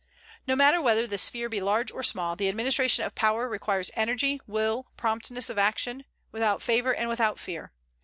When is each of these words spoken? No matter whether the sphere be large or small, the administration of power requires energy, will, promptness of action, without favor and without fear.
No 0.47 0.55
matter 0.55 0.81
whether 0.81 1.05
the 1.05 1.19
sphere 1.19 1.47
be 1.47 1.61
large 1.61 1.91
or 1.91 2.01
small, 2.01 2.35
the 2.35 2.49
administration 2.49 3.05
of 3.05 3.13
power 3.13 3.47
requires 3.47 3.91
energy, 3.95 4.39
will, 4.47 4.87
promptness 4.97 5.47
of 5.47 5.59
action, 5.59 6.05
without 6.31 6.59
favor 6.63 6.95
and 6.95 7.07
without 7.07 7.37
fear. 7.37 7.71